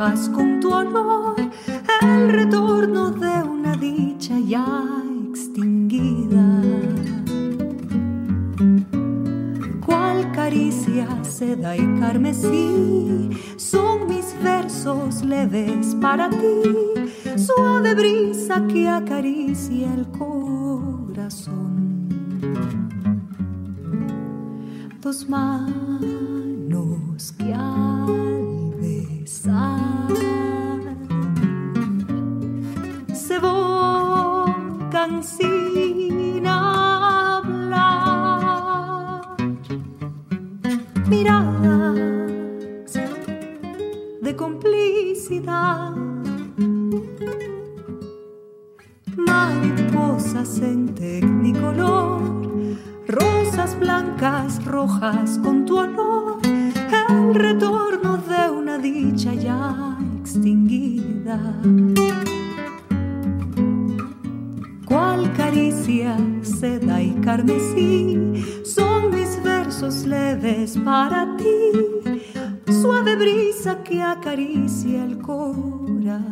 Con 0.00 0.60
tu 0.60 0.72
honor 0.72 1.36
el 2.00 2.32
retorno 2.32 3.10
de 3.10 3.42
una 3.42 3.76
dicha 3.76 4.38
ya 4.38 4.64
extinguida. 5.28 6.62
Cual 9.84 10.32
caricia, 10.32 11.06
seda 11.22 11.76
y 11.76 11.86
carmesí 12.00 13.28
son 13.58 14.08
mis 14.08 14.34
versos 14.42 15.22
leves 15.22 15.94
para 16.00 16.30
ti, 16.30 16.62
suave 17.36 17.94
brisa 17.94 18.66
que 18.68 18.88
acaricia 18.88 19.92
el 19.92 20.06
corazón. 20.12 21.60
Dos 25.02 25.28
manos 25.28 26.00
que 27.36 27.52
sin 35.22 36.46
hablar. 36.46 37.80
Miradas 41.08 42.94
de 44.22 44.36
complicidad. 44.36 45.94
Mariposas 49.16 50.58
en 50.60 50.94
tecnicolor, 50.94 52.22
rosas 53.06 53.78
blancas, 53.78 54.64
rojas 54.64 55.38
con 55.42 55.64
tu 55.66 55.78
olor, 55.78 56.38
el 56.44 57.34
retorno 57.34 58.16
de 58.18 58.50
una 58.50 58.78
dicha 58.78 59.34
ya 59.34 59.98
extinguida. 60.20 61.38
Seda 66.42 67.02
y 67.02 67.10
carmesí 67.20 68.16
son 68.64 69.10
mis 69.10 69.42
versos 69.42 70.06
leves 70.06 70.78
para 70.84 71.36
ti, 71.36 71.72
suave 72.80 73.16
brisa 73.16 73.82
que 73.82 74.00
acaricia 74.00 75.04
el 75.04 75.18
corazón. 75.18 76.30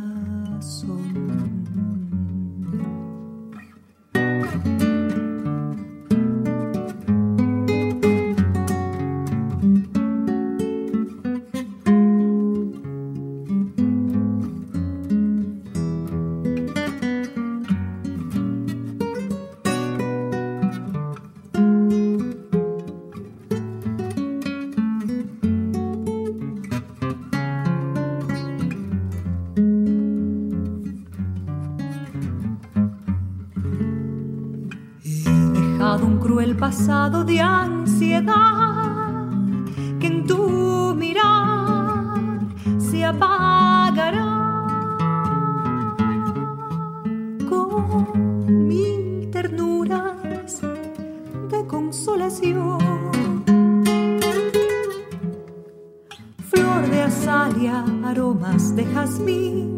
Aromas 59.08 59.24
de 59.24 59.77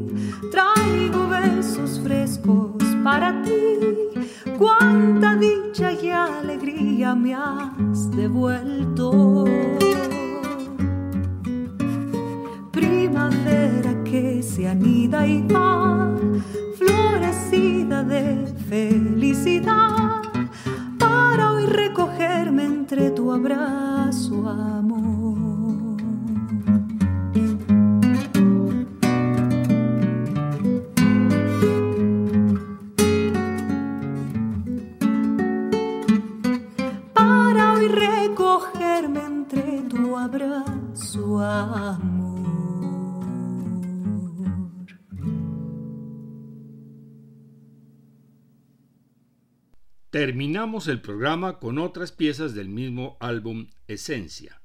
Terminamos 50.60 50.88
el 50.88 51.00
programa 51.00 51.58
con 51.58 51.78
otras 51.78 52.12
piezas 52.12 52.54
del 52.54 52.68
mismo 52.68 53.16
álbum 53.18 53.68
Esencia. 53.88 54.60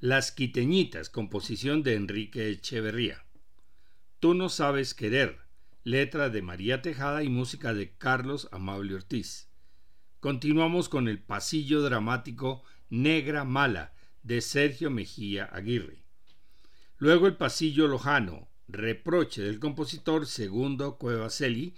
Las 0.00 0.32
Quiteñitas, 0.32 1.08
composición 1.08 1.82
de 1.82 1.94
Enrique 1.94 2.50
Echeverría. 2.50 3.24
Tú 4.20 4.34
no 4.34 4.50
sabes 4.50 4.92
querer, 4.92 5.38
letra 5.82 6.28
de 6.28 6.42
María 6.42 6.82
Tejada 6.82 7.22
y 7.24 7.30
música 7.30 7.72
de 7.72 7.96
Carlos 7.96 8.50
Amable 8.52 8.96
Ortiz. 8.96 9.48
Continuamos 10.20 10.90
con 10.90 11.08
el 11.08 11.18
pasillo 11.22 11.80
dramático 11.80 12.62
Negra 12.90 13.44
Mala 13.44 13.94
de 14.22 14.42
Sergio 14.42 14.90
Mejía 14.90 15.46
Aguirre. 15.46 16.02
Luego 16.98 17.28
el 17.28 17.38
pasillo 17.38 17.88
lojano, 17.88 18.50
reproche 18.68 19.40
del 19.40 19.58
compositor 19.58 20.26
Segundo 20.26 20.98
Cuevaseli 20.98 21.74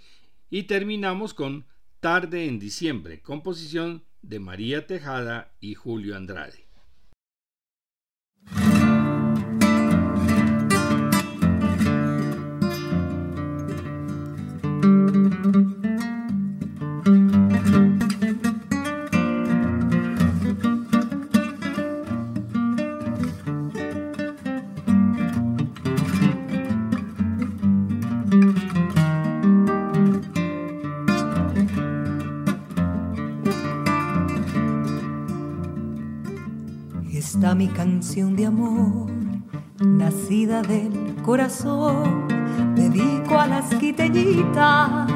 y 0.49 0.63
terminamos 0.63 1.33
con 1.33 1.65
Tarde 2.01 2.47
en 2.47 2.57
diciembre, 2.57 3.21
composición 3.21 4.03
de 4.23 4.39
María 4.39 4.87
Tejada 4.87 5.53
y 5.59 5.75
Julio 5.75 6.17
Andrade. 6.17 6.65
Corazón, 41.31 42.27
dedico 42.75 43.39
a 43.39 43.47
las 43.47 43.73
quiteñitas 43.75 45.09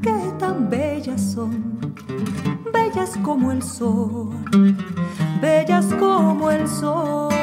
que 0.00 0.14
tan 0.38 0.70
bellas 0.70 1.20
son, 1.32 1.80
bellas 2.72 3.18
como 3.20 3.50
el 3.50 3.60
sol, 3.60 4.30
bellas 5.42 5.86
como 5.98 6.52
el 6.52 6.68
sol. 6.68 7.34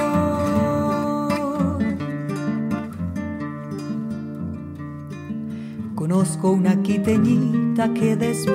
Conozco 5.93 6.51
una 6.51 6.81
quiteñita 6.81 7.93
que 7.93 8.15
despertó 8.15 8.50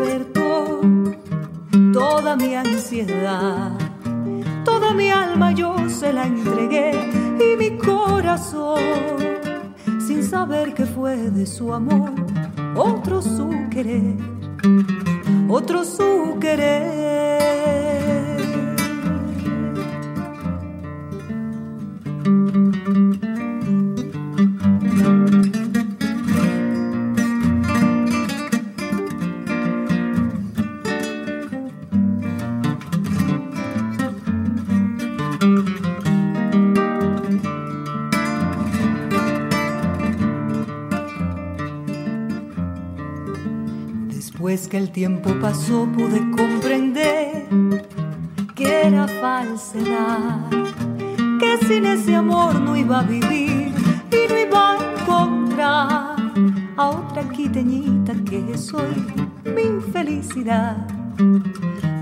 quiteñita 57.47 58.13
que 58.29 58.59
soy 58.59 58.97
mi 59.45 59.81
felicidad, 59.93 60.89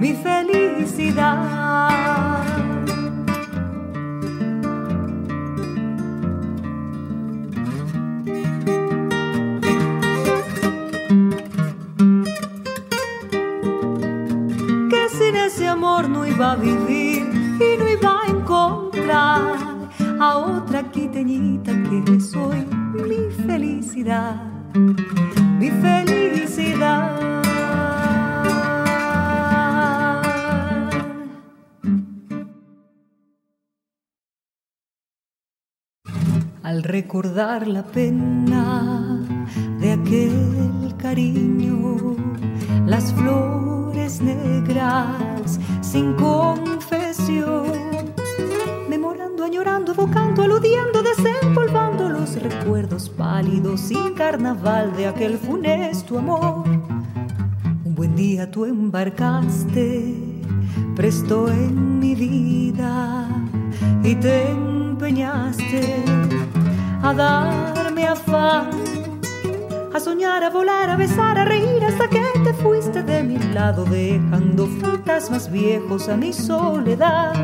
mi 0.00 0.14
felicidad. 0.14 1.74
no 16.08 16.26
iba 16.26 16.52
a 16.52 16.56
vivir 16.56 17.22
y 17.60 17.78
no 17.78 17.88
iba 17.88 18.22
a 18.22 18.26
encontrar 18.26 19.58
a 20.20 20.38
otra 20.38 20.82
quiteñita 20.90 21.53
recordar 37.14 37.68
la 37.68 37.84
pena 37.84 39.20
de 39.78 39.92
aquel 39.92 40.92
cariño, 40.98 42.16
las 42.86 43.12
flores 43.12 44.20
negras 44.20 45.60
sin 45.80 46.14
confesión, 46.14 47.70
memorando, 48.88 49.44
añorando, 49.44 49.92
evocando, 49.92 50.42
aludiendo, 50.42 51.04
desempolvando 51.04 52.08
los 52.08 52.34
recuerdos 52.42 53.08
pálidos 53.10 53.80
sin 53.82 54.14
carnaval 54.14 54.96
de 54.96 55.06
aquel 55.06 55.38
funesto 55.38 56.18
amor. 56.18 56.66
Un 57.84 57.94
buen 57.94 58.16
día 58.16 58.50
tú 58.50 58.64
embarcaste, 58.64 60.16
presto 60.96 61.46
en 61.48 62.00
mi 62.00 62.16
vida 62.16 63.28
y 64.02 64.16
te 64.16 64.50
empeñaste 64.50 66.02
a 67.04 67.12
darme 67.12 68.06
afán 68.06 68.70
a 69.92 70.00
soñar, 70.00 70.42
a 70.42 70.48
volar, 70.48 70.88
a 70.88 70.96
besar, 70.96 71.38
a 71.38 71.44
reír 71.44 71.84
hasta 71.84 72.08
que 72.08 72.22
te 72.42 72.54
fuiste 72.54 73.02
de 73.02 73.22
mi 73.22 73.38
lado, 73.52 73.84
dejando 73.84 74.66
fantasmas 74.80 75.52
viejos 75.52 76.08
a 76.08 76.16
mi 76.16 76.32
soledad. 76.32 77.34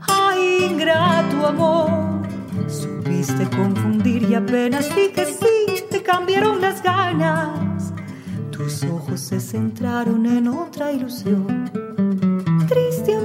Ay, 0.00 0.68
ingrato 0.70 1.46
amor, 1.46 2.28
supiste 2.68 3.48
confundir 3.48 4.24
y 4.24 4.34
apenas 4.34 4.94
dije 4.94 5.24
sí, 5.24 5.84
te 5.88 6.02
cambiaron 6.02 6.60
las 6.60 6.82
ganas. 6.82 7.94
Tus 8.50 8.82
ojos 8.84 9.20
se 9.20 9.40
centraron 9.40 10.26
en 10.26 10.48
otra 10.48 10.92
ilusión. 10.92 11.70
Triste 12.68 13.16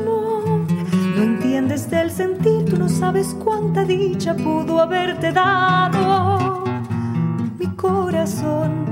del 1.96 2.12
sentir, 2.12 2.66
tú 2.66 2.78
no 2.78 2.90
sabes 2.90 3.36
cuánta 3.44 3.84
dicha 3.86 4.36
pudo 4.36 4.80
haberte 4.80 5.32
dado 5.32 6.66
corazón. 7.76 8.86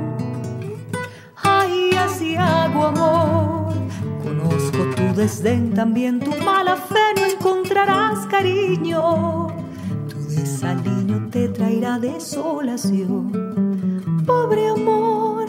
Ay, 1.41 1.91
así 2.05 2.35
hago 2.35 2.85
amor. 2.85 3.73
Conozco 4.23 4.77
tu 4.95 5.15
desdén, 5.15 5.73
también 5.73 6.19
tu 6.19 6.31
mala 6.43 6.75
fe, 6.75 7.05
no 7.17 7.25
encontrarás 7.25 8.25
cariño. 8.27 9.47
Tu 10.09 10.17
desaliño 10.35 11.29
te 11.31 11.47
traerá 11.49 11.99
desolación. 11.99 13.31
Pobre 14.25 14.69
amor, 14.69 15.45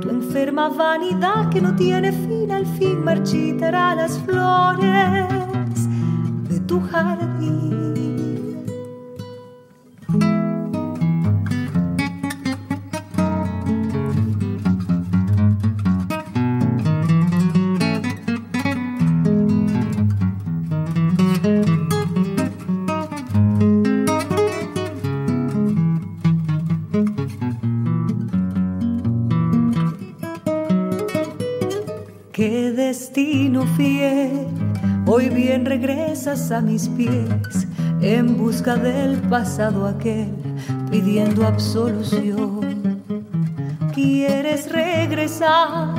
tu 0.00 0.10
enferma 0.10 0.68
vanidad 0.68 1.48
que 1.50 1.60
no 1.60 1.74
tiene 1.76 2.12
fin, 2.12 2.50
al 2.50 2.66
fin 2.66 3.04
marchitará 3.04 3.94
las 3.94 4.18
flores 4.18 5.47
tu 6.68 6.78
jardín. 6.92 7.77
Hoy 35.18 35.30
bien 35.30 35.64
regresas 35.64 36.52
a 36.52 36.60
mis 36.60 36.88
pies 36.90 37.66
en 38.00 38.36
busca 38.36 38.76
del 38.76 39.16
pasado 39.22 39.88
aquel, 39.88 40.32
pidiendo 40.92 41.44
absolución. 41.44 43.02
Quieres 43.92 44.70
regresar, 44.70 45.92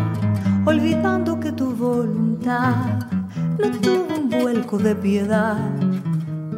olvidando 0.66 1.38
que 1.38 1.52
tu 1.52 1.76
voluntad 1.76 3.10
no 3.60 3.70
tuvo 3.82 4.20
un 4.22 4.30
vuelco 4.30 4.78
de 4.78 4.96
piedad 4.96 5.70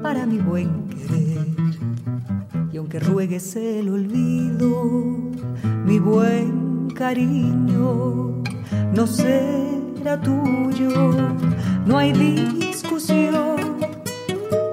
para 0.03 0.27
mi 0.27 0.37
buen 0.37 0.87
querer. 0.87 1.47
Y 2.71 2.77
aunque 2.77 2.99
ruegues 2.99 3.55
el 3.55 3.89
olvido, 3.89 5.17
mi 5.83 5.97
buen 5.97 6.89
cariño 6.93 8.43
no 8.93 9.07
será 9.07 10.21
tuyo, 10.21 10.91
no 11.85 11.97
hay 11.97 12.13
discusión. 12.13 13.77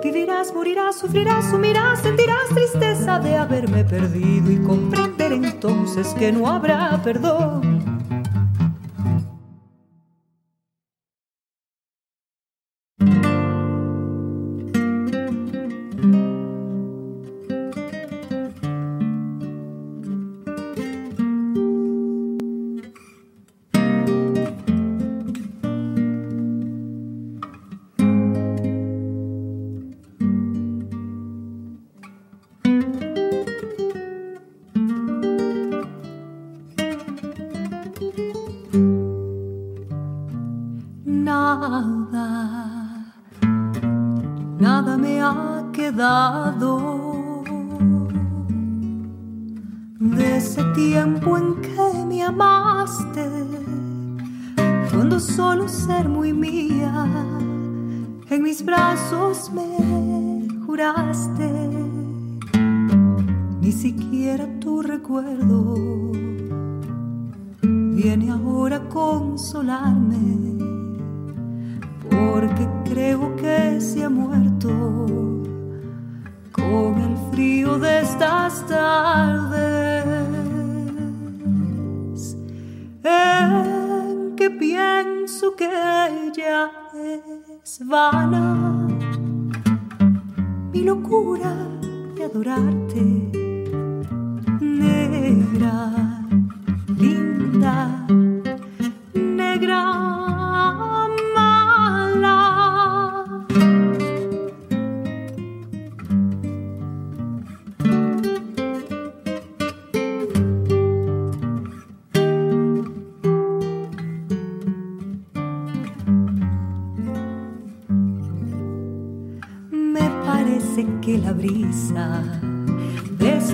Vivirás, 0.02 0.52
morirás, 0.54 0.98
sufrirás, 0.98 1.50
sumirás, 1.50 2.00
sentirás 2.00 2.48
tristeza 2.54 3.18
de 3.18 3.36
haberme 3.36 3.84
perdido 3.84 4.50
y 4.50 4.58
comprender 4.58 5.32
entonces 5.32 6.08
que 6.18 6.32
no 6.32 6.48
habrá 6.48 7.00
perdón 7.02 7.77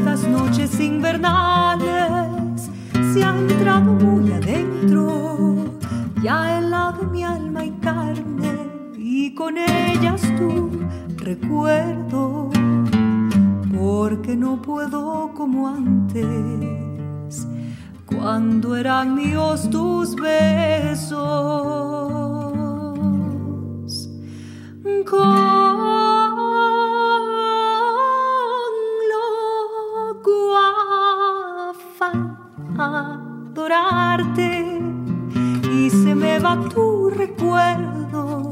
estas 0.05 0.29
noches 0.29 0.79
invernales 0.81 2.71
se 3.15 3.25
ha 3.25 3.31
entrado 3.31 3.95
muy 3.95 4.31
adentro, 4.33 5.79
ya 6.23 6.59
helado 6.59 7.05
mi 7.05 7.25
alma 7.25 7.65
y 7.65 7.71
carne 7.81 8.69
y 8.99 9.35
con 9.35 9.57
ellas 9.57 10.21
tu 10.37 10.71
recuerdo, 11.17 12.51
porque 13.75 14.37
no 14.37 14.61
puedo 14.61 15.33
como 15.33 15.69
antes, 15.69 17.49
cuando 18.05 18.77
eran 18.77 19.15
míos 19.15 19.71
tus 19.71 20.15
besos. 20.17 21.15
Adorarte 32.79 34.65
y 35.73 35.91
se 35.91 36.15
me 36.15 36.39
va 36.39 36.59
tu 36.69 37.11
recuerdo 37.11 38.51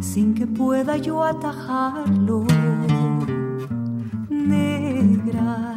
sin 0.00 0.34
que 0.34 0.46
pueda 0.46 0.96
yo 0.96 1.24
atajarlo. 1.24 2.44
Negra, 4.28 5.76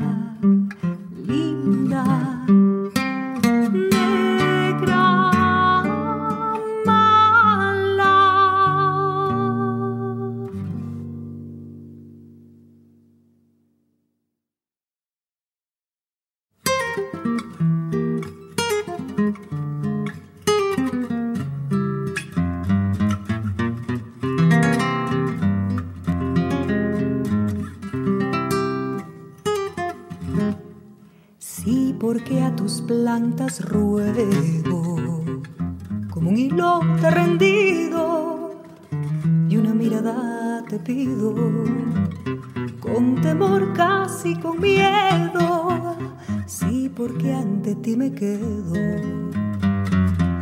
plantas 32.88 33.63
ruego, 33.63 35.23
como 36.09 36.29
un 36.29 36.38
hilo 36.38 36.81
te 36.99 37.11
rendido 37.11 38.55
y 39.49 39.57
una 39.57 39.73
mirada 39.73 40.63
te 40.67 40.79
pido, 40.79 41.34
con 42.79 43.21
temor 43.21 43.73
casi 43.73 44.36
con 44.36 44.59
miedo, 44.59 45.95
sí 46.45 46.91
porque 46.95 47.34
ante 47.34 47.75
ti 47.75 47.95
me 47.95 48.11
quedo, 48.11 48.73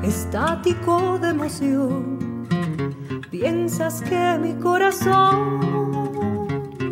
estático 0.03 1.19
de 1.19 1.29
emoción, 1.29 2.47
piensas 3.29 4.01
que 4.01 4.39
mi 4.41 4.53
corazón 4.55 5.59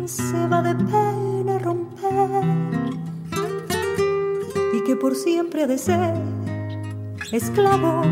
se 0.06 0.46
va 0.46 0.62
de 0.62 0.74
pena 0.74 1.29
por 5.00 5.16
siempre 5.16 5.66
de 5.66 5.78
ser 5.78 6.12
esclavo 7.32 8.02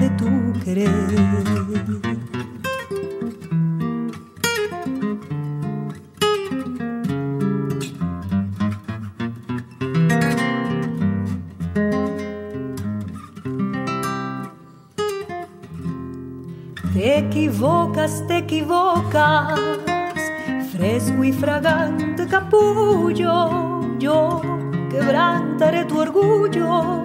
de 0.00 0.10
tu 0.10 0.60
querer. 0.64 0.90
Te 16.92 17.18
equivocas, 17.18 18.24
te 18.26 18.38
equivocas, 18.38 19.60
fresco 20.72 21.22
y 21.22 21.32
fragante 21.32 22.26
capullo, 22.26 23.98
yo 23.98 24.53
quebrantaré 24.94 25.84
tu 25.86 25.98
orgullo 25.98 27.02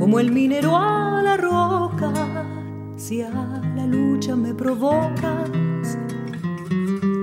como 0.00 0.18
el 0.18 0.32
minero 0.32 0.76
a 0.76 1.22
la 1.22 1.36
roca, 1.36 2.12
si 2.96 3.22
a 3.22 3.30
la 3.76 3.86
lucha 3.86 4.34
me 4.34 4.52
provocas, 4.52 5.96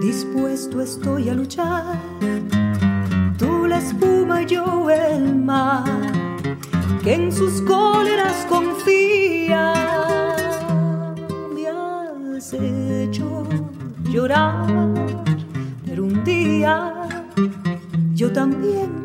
dispuesto 0.01 0.79
estoy 0.81 1.27
a 1.27 1.33
luchar, 1.33 1.97
tú 3.37 3.67
la 3.67 3.79
espuma 3.79 4.43
yo 4.43 4.89
el 4.89 5.35
mar, 5.35 5.83
que 7.03 7.13
en 7.13 7.31
sus 7.31 7.61
cóleras 7.63 8.45
confía, 8.47 9.73
me 11.53 11.67
has 11.67 12.53
hecho 12.53 13.43
llorar, 14.09 14.67
pero 15.85 16.05
un 16.05 16.23
día 16.23 16.93
yo 18.13 18.31
también 18.31 19.02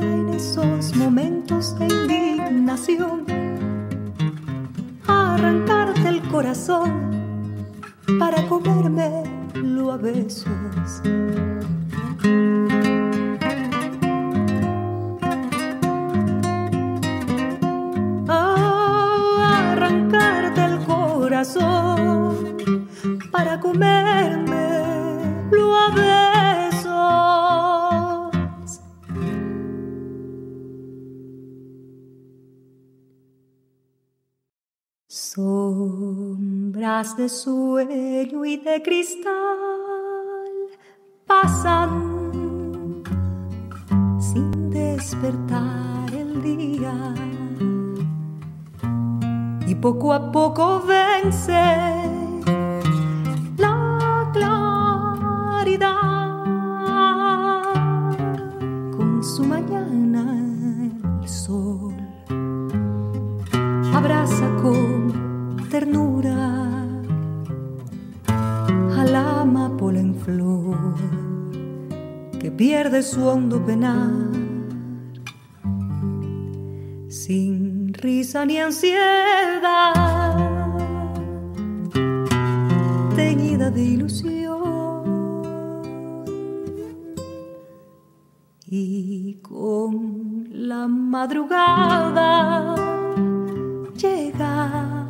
en 0.00 0.30
esos 0.30 0.94
momentos 0.96 1.78
de 1.78 1.86
indignación? 1.86 3.24
Arrancarte 5.06 6.08
el 6.08 6.22
corazón 6.28 7.10
para 8.18 8.46
comérmelo 8.48 9.92
a 9.92 9.96
besos. 9.96 11.02
arrancarte 19.72 20.64
el 20.64 20.78
corazón 20.84 22.56
para 23.30 23.58
comérmelo 23.60 24.49
De 37.00 37.30
sueño 37.30 38.44
y 38.44 38.58
de 38.58 38.82
cristal 38.82 39.32
pasan 41.26 43.02
sin 44.18 44.68
despertar 44.68 46.12
el 46.12 46.42
día. 46.42 47.14
Y 49.66 49.74
poco 49.76 50.12
a 50.12 50.30
poco 50.30 50.82
vence 50.86 51.52
la 53.56 54.30
claridad 54.34 55.94
con 58.94 59.24
su 59.24 59.42
mañana 59.44 60.36
el 61.22 61.28
sol. 61.28 61.94
Abraza 63.94 64.54
con 64.62 65.66
ternura 65.70 66.09
flor 70.24 70.94
que 72.40 72.50
pierde 72.50 73.02
su 73.02 73.26
hondo 73.26 73.64
penar. 73.64 74.10
Sin 77.08 77.92
risa 77.94 78.46
ni 78.46 78.58
ansiedad, 78.58 80.36
teñida 83.16 83.70
de 83.70 83.82
ilusión. 83.82 84.40
Y 88.66 89.40
con 89.42 90.48
la 90.52 90.86
madrugada 90.86 92.76
llega 93.96 95.08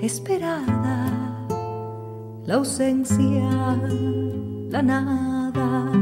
esperada 0.00 1.21
la 2.46 2.54
ausencia, 2.54 3.78
la 4.70 4.82
nada, 4.82 5.92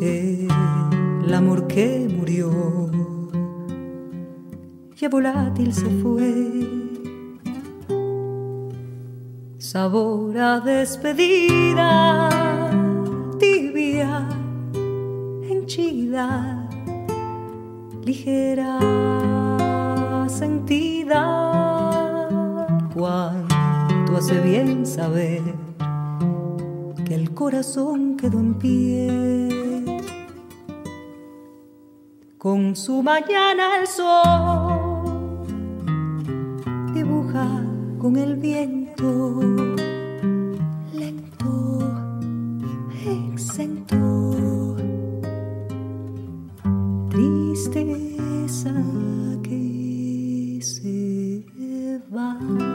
el 0.00 1.34
amor 1.34 1.66
que 1.66 2.08
murió, 2.16 2.50
ya 4.96 5.08
volátil 5.08 5.72
se 5.74 5.88
fue. 6.02 6.68
Sabor 9.58 10.38
a 10.38 10.60
despedida, 10.60 12.30
tibia, 13.38 14.26
henchida, 15.50 16.66
ligera, 18.02 18.78
sentida, 20.28 21.48
hace 24.18 24.40
bien 24.40 24.84
saber 24.84 25.42
que 27.04 27.14
el 27.14 27.32
corazón 27.34 28.16
quedó 28.16 28.40
en 28.40 28.54
pie. 28.54 30.02
Con 32.36 32.74
su 32.74 33.00
mañana 33.00 33.78
el 33.80 33.86
sol 33.86 35.46
dibuja 36.94 37.46
con 38.00 38.16
el 38.16 38.34
viento 38.34 39.40
lento, 40.92 41.78
exento, 43.06 44.76
tristeza 47.08 48.74
que 49.44 50.58
se 50.60 52.00
va. 52.12 52.67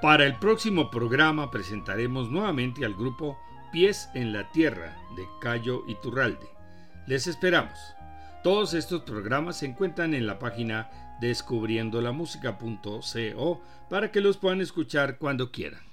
Para 0.00 0.24
el 0.26 0.36
próximo 0.36 0.92
programa 0.92 1.50
presentaremos 1.50 2.30
nuevamente 2.30 2.84
al 2.84 2.94
grupo 2.94 3.36
Pies 3.72 4.08
en 4.14 4.32
la 4.32 4.48
Tierra 4.52 4.96
de 5.16 5.26
Cayo 5.40 5.82
Iturralde. 5.88 6.46
Les 7.08 7.26
esperamos. 7.26 7.76
Todos 8.44 8.74
estos 8.74 9.02
programas 9.02 9.58
se 9.58 9.66
encuentran 9.66 10.14
en 10.14 10.28
la 10.28 10.38
página 10.38 10.88
descubriendolamusica.co 11.20 13.60
para 13.90 14.12
que 14.12 14.20
los 14.20 14.36
puedan 14.36 14.60
escuchar 14.60 15.18
cuando 15.18 15.50
quieran. 15.50 15.87